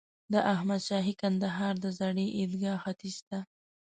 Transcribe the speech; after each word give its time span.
د 0.33 0.35
احمد 0.53 0.81
شاهي 0.87 1.13
کندهار 1.21 1.73
د 1.83 1.85
زړې 1.99 2.27
عیدګاه 2.37 2.81
ختیځ 2.83 3.17
ته. 3.27 3.39